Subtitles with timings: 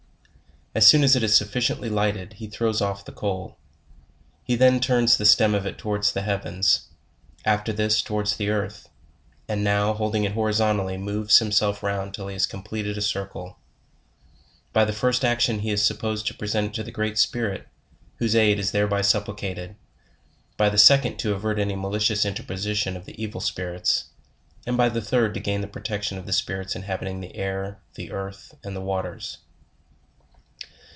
[0.73, 3.57] As soon as it is sufficiently lighted, he throws off the coal.
[4.45, 6.87] He then turns the stem of it towards the heavens,
[7.43, 8.87] after this towards the earth,
[9.49, 13.59] and now holding it horizontally, moves himself round till he has completed a circle;
[14.71, 17.67] by the first ac tion he is supposed to present it to the Great Spirit,
[18.19, 19.75] whose aid is thereby supplicated;
[20.55, 24.05] by the second to avert any mali cious interposition of the evil spirits:
[24.65, 28.09] and by the third to gain the protection of the spirits inhabiting the air, the
[28.09, 29.39] earth, and the waters.